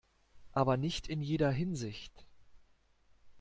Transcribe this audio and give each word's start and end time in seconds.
Aber 0.53 0.77
nicht 0.77 1.07
in 1.07 1.21
jeder 1.21 1.51
Hinsicht. 1.51 2.25